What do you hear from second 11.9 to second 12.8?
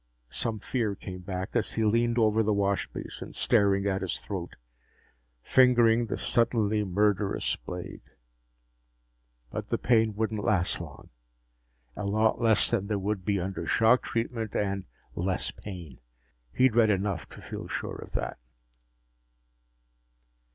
a lot less